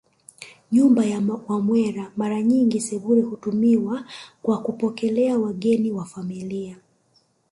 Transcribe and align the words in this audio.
Nyumba 0.71 1.05
ya 1.05 1.21
Wamwera 1.47 2.11
Mara 2.15 2.41
nyingi 2.41 2.79
sebule 2.81 3.21
hutumiwa 3.21 4.05
kwa 4.41 4.61
kupokelea 4.61 5.39
wageni 5.39 5.91
wa 5.91 6.05
familia 6.05 6.77